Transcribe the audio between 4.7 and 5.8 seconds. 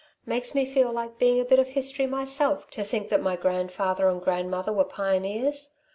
were pioneers.